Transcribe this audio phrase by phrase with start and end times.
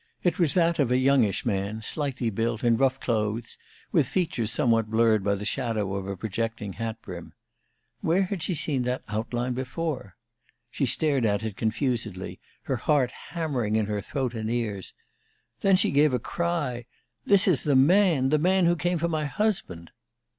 [0.23, 3.59] It was that of a youngish man, slightly built, in rough clothes,
[3.91, 7.33] with features somewhat blurred by the shadow of a projecting hat brim.
[7.99, 10.15] Where had she seen that outline before?
[10.71, 14.95] She stared at it confusedly, her heart hammering in her throat and ears.
[15.61, 16.87] Then she gave a cry.
[17.27, 19.91] "This is the man the man who came for my husband!"